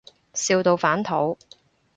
[0.33, 1.37] 笑到反肚